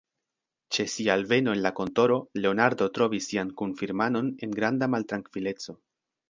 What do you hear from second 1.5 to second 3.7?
en la kontoro, Leonardo trovis sian